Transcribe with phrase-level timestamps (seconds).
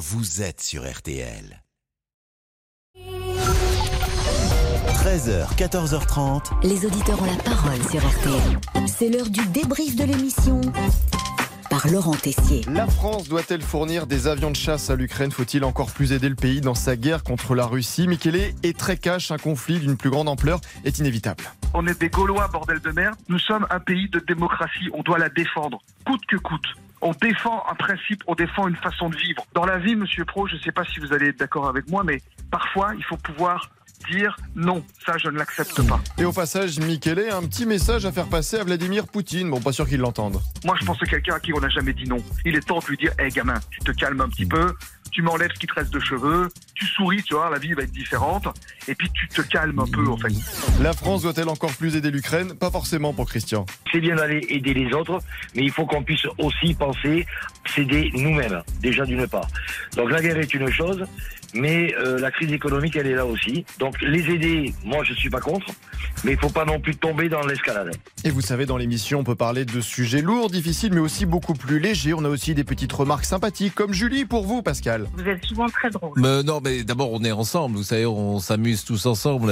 [0.00, 1.62] vous êtes sur RTL.
[4.94, 6.66] 13h, 14h30.
[6.66, 8.86] Les auditeurs ont la parole sur RTL.
[8.86, 10.62] C'est l'heure du débrief de l'émission
[11.68, 12.62] par Laurent Tessier.
[12.72, 15.32] La France doit-elle fournir des avions de chasse à l'Ukraine?
[15.32, 18.08] Faut-il encore plus aider le pays dans sa guerre contre la Russie?
[18.08, 21.44] Michele est très cash, un conflit d'une plus grande ampleur est inévitable.
[21.74, 23.16] On est des Gaulois, bordel de merde.
[23.28, 24.88] Nous sommes un pays de démocratie.
[24.94, 26.66] On doit la défendre, coûte que coûte.
[27.02, 29.44] On défend un principe, on défend une façon de vivre.
[29.54, 31.88] Dans la vie, monsieur Pro, je ne sais pas si vous allez être d'accord avec
[31.88, 33.70] moi, mais parfois, il faut pouvoir
[34.10, 36.00] dire non, ça je ne l'accepte pas.
[36.18, 39.50] Et au passage, Michele a un petit message à faire passer à Vladimir Poutine.
[39.50, 40.40] Bon, pas sûr qu'il l'entende.
[40.64, 42.18] Moi, je pense que quelqu'un à qui on n'a jamais dit non.
[42.44, 44.74] Il est temps de lui dire, hé gamin, tu te calmes un petit peu,
[45.10, 46.48] tu m'enlèves ce qui te reste de cheveux,
[46.80, 48.48] tu souris, tu vois, la vie va être différente,
[48.88, 50.32] et puis tu te calmes un peu, en fait.
[50.82, 52.54] La France doit-elle encore plus aider l'Ukraine?
[52.54, 53.66] Pas forcément pour Christian.
[53.92, 55.20] C'est bien d'aller aider les autres,
[55.54, 57.26] mais il faut qu'on puisse aussi penser
[57.74, 59.46] s'aider nous-mêmes, déjà d'une part.
[59.94, 61.04] Donc la guerre est une chose,
[61.52, 63.64] mais euh, la crise économique, elle est là aussi.
[63.78, 65.66] Donc les aider, moi je suis pas contre,
[66.24, 67.94] mais il faut pas non plus tomber dans l'escalade.
[68.24, 71.54] Et vous savez, dans l'émission, on peut parler de sujets lourds, difficiles, mais aussi beaucoup
[71.54, 72.14] plus légers.
[72.14, 75.06] On a aussi des petites remarques sympathiques, comme Julie pour vous, Pascal.
[75.14, 76.12] Vous êtes souvent très drôle.
[76.16, 79.50] Mais non, mais d'abord on est ensemble, vous savez, on s'amuse tous ensemble.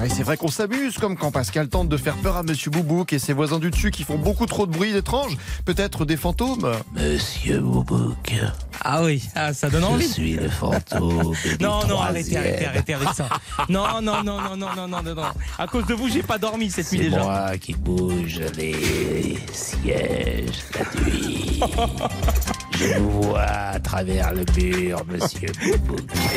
[0.00, 3.12] Ouais, c'est vrai qu'on s'amuse, comme quand Pascal tente de faire peur à Monsieur Boubouk
[3.12, 6.72] et ses voisins du dessus qui font beaucoup trop de bruit étrange, peut-être des fantômes.
[6.94, 8.34] Monsieur Boubouk.
[8.82, 10.06] Ah oui, ah, ça donne envie.
[10.06, 11.34] Je suis le fantôme.
[11.60, 13.28] non, non, arrêtez, arrêtez, arrêtez ça.
[13.68, 15.22] Non, non, non, non, non, non, non, non,
[15.58, 17.18] À cause de vous, j'ai pas dormi cette nuit déjà.
[17.18, 21.60] C'est moi qui bouge les sièges la nuit.
[22.80, 25.48] Je vous vois à travers le mur, monsieur.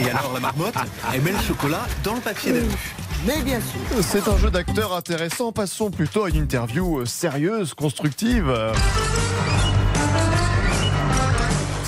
[0.01, 0.75] Et alors la marmotte,
[1.13, 2.67] elle met le chocolat dans le papier d'alu.
[4.01, 5.53] C'est un jeu d'acteur intéressant.
[5.53, 8.53] Passons plutôt à une interview sérieuse, constructive.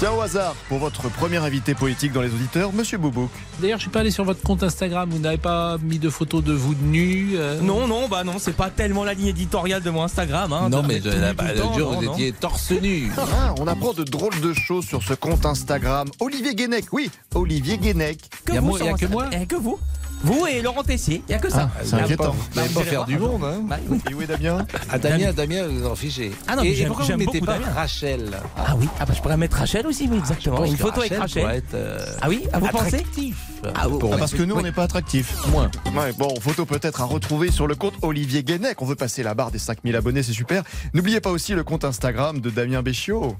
[0.06, 3.32] Tiens, au hasard, pour votre premier invité politique dans les auditeurs, Monsieur Boubouk.
[3.60, 5.10] D'ailleurs, je suis pas allé sur votre compte Instagram.
[5.10, 8.34] Vous n'avez pas mis de photos de vous de nu euh Non, non, bah non,
[8.38, 10.54] c'est pas tellement la ligne éditoriale de mon Instagram.
[10.54, 12.14] Hein, Non, mais la tout le jour, non, vous non.
[12.14, 13.10] étiez torse nu.
[13.18, 16.08] Ah, on apprend de drôles de choses sur ce compte Instagram.
[16.20, 18.20] Olivier Guénec, oui, Olivier Guénec.
[18.46, 19.80] Que Y a vous, moi- y a que moi Eh, Que vous.
[20.24, 21.70] Vous et Laurent Tessier, il y a que ça.
[21.76, 22.32] Ah, c'est inquiétant.
[22.32, 24.00] Vous n'allez pas faire du monde, hein Bah, oui.
[24.10, 26.32] Et où est Damien À Damien, Damien, vous en fichez.
[26.48, 27.72] Ah non, mais et j'aime- pourquoi vous ne mettez beaucoup pas Damien.
[27.74, 30.58] Rachel Ah oui, ah bah je pourrais mettre Rachel aussi, oui, exactement.
[30.58, 33.38] pense Une photo avec Rachel être, euh, Ah oui, ah, vous pensez attractif.
[33.64, 34.64] Ah, Ah, Parce que nous, on Oui.
[34.64, 35.36] n'est pas attractifs.
[35.52, 35.70] Moins.
[35.96, 38.82] Ouais, bon, photo peut-être à retrouver sur le compte Olivier Guénec.
[38.82, 40.64] On veut passer la barre des 5000 abonnés, c'est super.
[40.94, 43.36] N'oubliez pas aussi le compte Instagram de Damien Béchiot.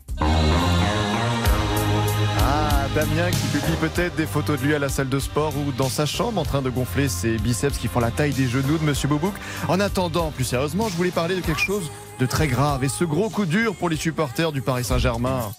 [2.96, 5.90] Damien qui publie peut-être des photos de lui à la salle de sport ou dans
[5.90, 8.86] sa chambre en train de gonfler ses biceps qui font la taille des genoux de
[8.86, 9.34] Monsieur Bobouk.
[9.68, 13.04] En attendant, plus sérieusement, je voulais parler de quelque chose de très grave et ce
[13.04, 15.52] gros coup dur pour les supporters du Paris Saint-Germain.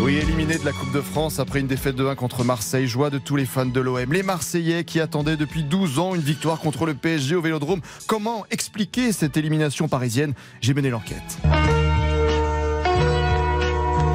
[0.00, 3.10] Oui, éliminé de la Coupe de France après une défaite de 1 contre Marseille, joie
[3.10, 4.12] de tous les fans de l'OM.
[4.12, 7.80] Les Marseillais qui attendaient depuis 12 ans une victoire contre le PSG au Vélodrome.
[8.06, 10.34] Comment expliquer cette élimination parisienne?
[10.60, 11.36] J'ai mené l'enquête.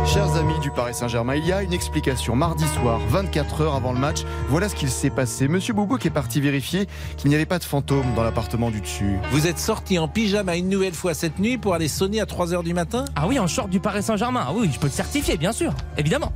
[0.05, 2.35] Chers amis du Paris Saint-Germain, il y a une explication.
[2.35, 5.47] Mardi soir, 24 heures avant le match, voilà ce qu'il s'est passé.
[5.47, 9.17] Monsieur Boubouk est parti vérifier qu'il n'y avait pas de fantôme dans l'appartement du dessus.
[9.31, 12.63] Vous êtes sorti en pyjama une nouvelle fois cette nuit pour aller sonner à 3h
[12.63, 13.05] du matin?
[13.15, 14.43] Ah oui, en short du Paris Saint-Germain.
[14.45, 16.33] Ah oui, je peux le certifier, bien sûr, évidemment.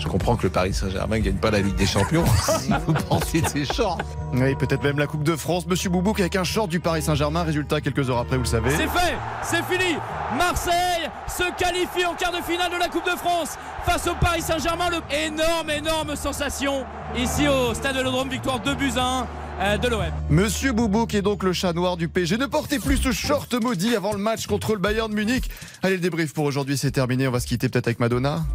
[0.00, 2.24] Je comprends que le Paris Saint-Germain ne gagne pas la Ligue des Champions.
[2.58, 3.98] si vous pensez de ces shorts.
[4.32, 5.66] Oui, peut-être même la Coupe de France.
[5.66, 7.42] Monsieur Boubouk avec un short du Paris Saint-Germain.
[7.42, 8.70] Résultat quelques heures après, vous le savez.
[8.70, 9.96] C'est fait, c'est fini.
[10.38, 14.40] Marseille se qualifie en quart de finale de la Coupe de France face au Paris
[14.40, 14.88] Saint-Germain.
[14.90, 16.84] Le énorme, énorme sensation
[17.16, 18.30] ici au Stade Vélodrome.
[18.30, 19.24] Victoire 2 buts à 1 euh,
[19.60, 20.04] de l'OM.
[20.30, 22.38] Monsieur Boubouk est donc le chat noir du PSG.
[22.38, 25.50] Ne portez plus ce short maudit avant le match contre le Bayern de Munich.
[25.82, 27.28] Allez, le débrief pour aujourd'hui, c'est terminé.
[27.28, 28.46] On va se quitter peut-être avec Madonna.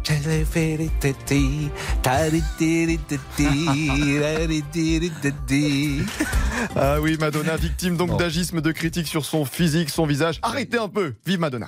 [6.74, 10.40] Ah oui, Madonna, victime donc d'agisme, de critiques sur son physique, son visage.
[10.42, 11.14] Arrêtez un peu.
[11.24, 11.66] Vive Madonna.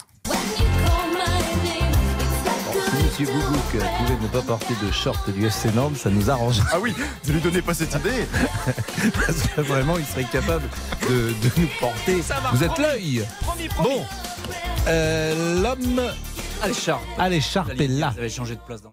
[3.19, 3.63] Monsieur Boubouk
[3.99, 6.61] pouvait ne pas porter de short du FC Nantes, ça nous arrange.
[6.71, 6.95] Ah oui,
[7.27, 8.29] ne lui donnez pas cette idée.
[9.27, 10.69] Parce que vraiment, il serait capable
[11.09, 12.23] de, de nous porter.
[12.23, 13.27] Ça va, Vous êtes l'œil.
[13.83, 14.05] Bon,
[14.87, 16.01] euh, l'homme
[16.63, 17.03] Allez, Charles.
[17.19, 18.11] à l'écharpe est là.
[18.13, 18.93] Vous avez changé de place dans